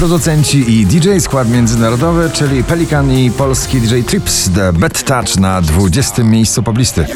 producenci 0.00 0.80
i 0.80 0.86
DJ, 0.86 1.18
skład 1.18 1.48
międzynarodowy, 1.48 2.30
czyli 2.32 2.64
Pelikan 2.64 3.12
i 3.12 3.30
polski 3.30 3.80
DJ 3.80 4.00
Trips, 4.00 4.50
The 4.54 4.72
Bad 4.72 5.02
Touch 5.02 5.36
na 5.36 5.62
20. 5.62 6.24
miejscu 6.24 6.62
poblisty. 6.62 7.06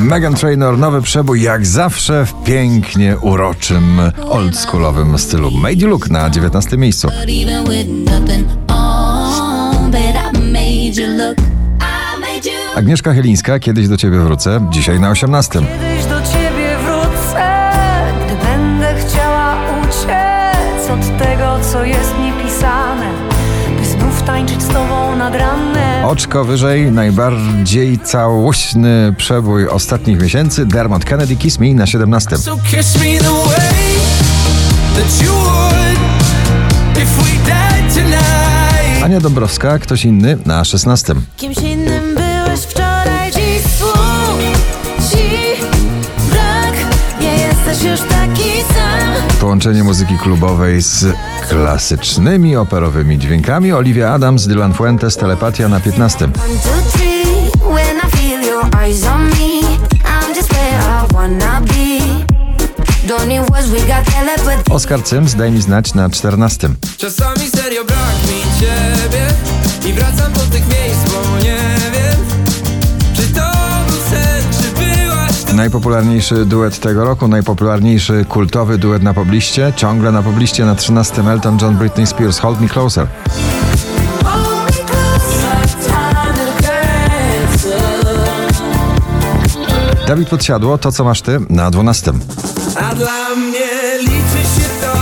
Megan 0.00 0.34
Trainor, 0.34 0.78
nowy 0.78 1.02
przebój 1.02 1.42
jak 1.42 1.66
zawsze 1.66 2.26
w 2.26 2.44
pięknie 2.44 3.16
uroczym, 3.18 4.00
oldschoolowym 4.28 5.18
stylu. 5.18 5.50
Made 5.50 5.74
You 5.74 5.88
Look 5.88 6.10
na 6.10 6.30
19. 6.30 6.76
miejscu. 6.76 7.08
Agnieszka 12.76 13.14
Chylińska, 13.14 13.58
kiedyś 13.58 13.88
do 13.88 13.96
ciebie 13.96 14.18
wrócę, 14.18 14.60
dzisiaj 14.70 15.00
na 15.00 15.10
18. 15.10 15.52
Kiedyś 15.52 16.04
do 16.04 16.20
ciebie 16.22 16.76
wrócę, 16.84 17.62
gdy 18.26 18.46
będę 18.46 18.94
chciała 18.94 19.56
uciec 19.82 20.90
od 20.90 21.18
tego, 21.18 21.58
co 21.72 21.84
jest 21.84 22.14
niepisane, 22.22 23.10
by 23.78 23.86
znów 23.86 24.22
tańczyć 24.22 24.62
z 24.62 24.68
tobą 24.68 25.16
nad 25.16 25.34
ranem. 25.34 26.04
Oczko 26.04 26.44
wyżej, 26.44 26.92
najbardziej 26.92 27.98
całośny 27.98 29.14
przebój 29.16 29.68
ostatnich 29.68 30.22
miesięcy. 30.22 30.66
Dermot 30.66 31.04
Kennedy, 31.04 31.36
Kiss 31.36 31.58
Me 31.58 31.74
na 31.74 31.86
17. 31.86 32.38
So 32.38 32.56
kiss 32.70 32.94
me 32.94 33.18
the 33.18 33.48
way 33.48 33.94
that 34.96 35.22
you 35.22 35.32
would 35.32 35.98
if 36.96 37.22
we 37.22 37.50
died 37.50 37.94
tonight. 37.94 39.04
Ania 39.04 39.20
Dąbrowska, 39.20 39.78
ktoś 39.78 40.04
inny 40.04 40.38
na 40.46 40.64
16. 40.64 41.14
Kimś 41.36 41.58
innym 41.58 41.93
Połączenie 49.40 49.84
muzyki 49.84 50.18
klubowej 50.18 50.82
z 50.82 51.06
klasycznymi 51.48 52.56
operowymi 52.56 53.18
dźwiękami. 53.18 53.72
Olivia 53.72 54.12
Adams, 54.12 54.46
Dylan 54.46 54.74
Fuentes, 54.74 55.16
Telepatia 55.16 55.68
na 55.68 55.80
15. 55.80 56.24
One, 56.24 56.32
two, 56.32 56.98
three. 56.98 57.14
When 57.74 57.96
I 57.96 58.16
feel 58.16 58.42
your 58.42 58.64
eyes 58.84 59.04
on 59.06 59.24
me, 59.28 59.60
I'm 60.04 60.34
just 60.34 60.52
where 60.52 60.80
I 60.80 61.14
wanna 61.14 61.60
be. 61.60 62.00
Don't 63.08 63.28
need 63.28 63.50
words, 63.50 63.70
we 63.70 63.78
got 63.78 64.04
telepathy. 64.06 64.70
Oskar 64.72 65.00
Cyms, 65.02 65.34
daj 65.34 65.50
mi 65.50 65.62
znać 65.62 65.94
na 65.94 66.10
14. 66.10 66.68
Czasami 66.96 67.48
serio 67.56 67.84
brak 67.84 68.14
mi 68.28 68.60
ciebie 68.60 69.26
Najpopularniejszy 75.64 76.44
duet 76.44 76.78
tego 76.80 77.04
roku, 77.04 77.28
najpopularniejszy 77.28 78.24
kultowy 78.28 78.78
duet 78.78 79.02
na 79.02 79.14
pobliście, 79.14 79.72
ciągle 79.76 80.12
na 80.12 80.22
pobliście 80.22 80.64
na 80.64 80.74
13. 80.74 81.22
Elton 81.22 81.58
John, 81.62 81.76
Britney 81.76 82.06
Spears, 82.06 82.38
Hold 82.38 82.60
Me 82.60 82.68
Closer. 82.68 83.06
Dawid 90.08 90.28
Podsiadło, 90.28 90.78
to 90.78 90.92
co 90.92 91.04
masz 91.04 91.22
ty 91.22 91.40
na 91.50 91.70
12. 91.70 92.12
A 92.76 92.94
dla 92.94 93.34
mnie 93.36 93.98
liczy 94.00 94.42
się 94.56 94.68
to, 94.80 94.92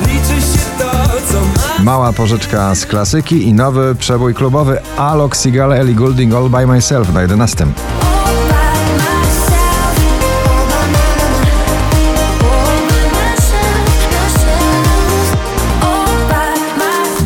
liczy 0.00 0.42
się 0.42 0.64
to, 0.78 0.90
co 1.32 1.40
mam. 1.40 1.84
Mała 1.84 2.12
pożyczka 2.12 2.74
z 2.74 2.86
klasyki 2.86 3.48
i 3.48 3.52
nowy 3.52 3.94
przebój 3.94 4.34
klubowy 4.34 4.80
Alok 4.96 5.36
Sigala, 5.36 5.76
Ellie 5.76 5.94
Goulding, 5.94 6.34
All 6.34 6.50
By 6.50 6.66
Myself 6.66 7.14
na 7.14 7.22
11. 7.22 7.66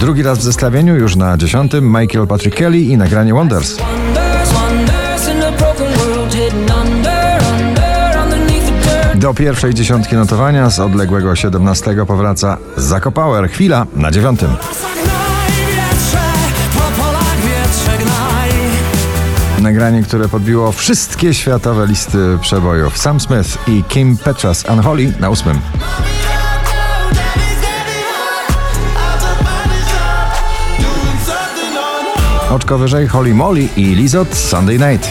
Drugi 0.05 0.23
raz 0.23 0.39
w 0.39 0.43
zestawieniu, 0.43 0.97
już 0.97 1.17
na 1.17 1.37
10. 1.37 1.73
Michael 1.83 2.27
Patrick 2.27 2.57
Kelly 2.57 2.81
i 2.81 2.97
nagranie 2.97 3.35
Wonders. 3.35 3.77
Do 9.15 9.35
pierwszej 9.35 9.75
dziesiątki 9.75 10.17
notowania 10.17 10.71
z 10.71 10.81
odległego 10.81 11.37
17 11.37 11.97
powraca 12.07 12.57
Zako 12.77 13.13
Power. 13.13 13.51
Chwila 13.51 13.87
na 13.97 14.11
dziewiątym. 14.11 14.49
Nagranie, 19.61 20.03
które 20.03 20.29
podbiło 20.29 20.73
wszystkie 20.73 21.35
światowe 21.35 21.87
listy 21.87 22.39
przebojów. 22.41 22.99
Sam 22.99 23.21
Smith 23.21 23.69
i 23.69 23.85
Kim 23.89 24.17
Petras 24.17 24.65
Unholy 24.69 25.13
na 25.21 25.31
ósmym. 25.31 25.61
Oczko 32.51 32.79
wyżej 32.79 33.09
Holly 33.09 33.35
Molly 33.35 33.69
i 33.77 33.85
Lizot 33.85 34.35
Sunday 34.35 34.79
Night. 34.79 35.11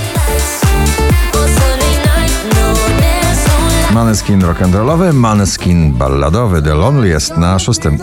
Maneskin 3.94 4.42
rock'n'rollowy, 4.42 5.14
Maneskin 5.14 5.94
balladowy 5.94 6.62
The 6.62 6.74
Loneliest 6.74 7.38
na 7.38 7.60
szóstym. 7.60 7.98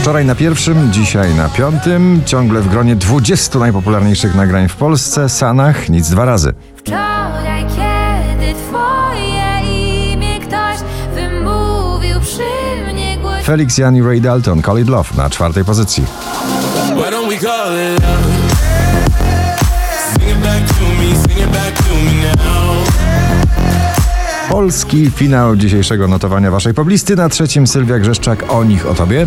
Wczoraj 0.00 0.24
na 0.24 0.34
pierwszym, 0.34 0.92
dzisiaj 0.92 1.34
na 1.34 1.48
piątym, 1.48 2.22
ciągle 2.26 2.60
w 2.60 2.68
gronie 2.68 2.96
20 2.96 3.58
najpopularniejszych 3.58 4.34
nagrań 4.34 4.68
w 4.68 4.76
Polsce, 4.76 5.28
Sanach, 5.28 5.88
nic 5.88 6.10
dwa 6.10 6.24
razy. 6.24 6.52
Felix 13.50 13.78
Jan 13.78 13.96
i 13.96 14.02
Ray 14.02 14.20
Dalton, 14.20 14.62
Call 14.62 14.78
It 14.78 14.88
Love 14.88 15.08
na 15.16 15.30
czwartej 15.30 15.64
pozycji. 15.64 16.04
Polski 24.48 25.10
finał 25.10 25.56
dzisiejszego 25.56 26.08
notowania 26.08 26.50
waszej 26.50 26.74
poblisty. 26.74 27.16
Na 27.16 27.28
trzecim 27.28 27.66
Sylwia 27.66 27.98
Grzeszczak, 27.98 28.44
o 28.48 28.64
nich, 28.64 28.86
o 28.86 28.94
tobie. 28.94 29.26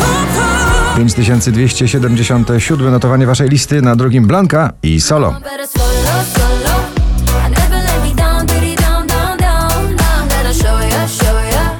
O 0.00 0.24
to. 0.34 0.96
5277 0.96 2.90
notowanie 2.90 3.26
waszej 3.26 3.48
listy. 3.48 3.82
Na 3.82 3.96
drugim 3.96 4.26
Blanka 4.26 4.72
i 4.82 5.00
Solo. 5.00 5.34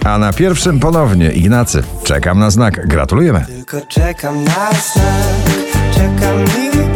A 0.08 0.18
na 0.18 0.32
pierwszym 0.32 0.80
ponownie 0.80 1.32
Ignacy. 1.32 1.82
Czekam 2.04 2.38
na 2.38 2.50
znak. 2.50 2.86
Gratulujemy. 2.86 3.44
Tylko 3.46 3.80
czekam 3.80 4.44
na 4.44 4.70
znak, 4.72 5.44
czekam 5.94 6.36
miły 6.38 6.87